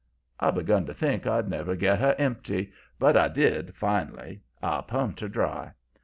[0.39, 4.41] I begun to think I'd never get her empty, but I did, finally.
[4.59, 5.73] I pumped her dry.